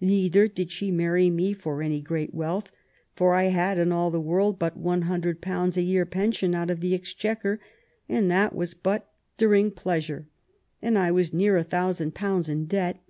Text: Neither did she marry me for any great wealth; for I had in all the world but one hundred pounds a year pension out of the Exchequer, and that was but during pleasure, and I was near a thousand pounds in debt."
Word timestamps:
Neither 0.00 0.46
did 0.46 0.70
she 0.70 0.92
marry 0.92 1.30
me 1.30 1.52
for 1.52 1.82
any 1.82 2.00
great 2.00 2.32
wealth; 2.32 2.70
for 3.16 3.34
I 3.34 3.46
had 3.50 3.76
in 3.76 3.90
all 3.90 4.08
the 4.08 4.20
world 4.20 4.56
but 4.56 4.76
one 4.76 5.02
hundred 5.02 5.40
pounds 5.40 5.76
a 5.76 5.82
year 5.82 6.06
pension 6.06 6.54
out 6.54 6.70
of 6.70 6.78
the 6.78 6.94
Exchequer, 6.94 7.58
and 8.08 8.30
that 8.30 8.54
was 8.54 8.72
but 8.72 9.12
during 9.36 9.72
pleasure, 9.72 10.28
and 10.80 10.96
I 10.96 11.10
was 11.10 11.34
near 11.34 11.56
a 11.56 11.64
thousand 11.64 12.14
pounds 12.14 12.48
in 12.48 12.66
debt." 12.66 13.00